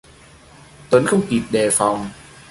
Tuấn 0.89 1.05
không 1.07 1.27
kịp 1.29 1.41
đề 1.51 1.69
phòng 1.71 2.09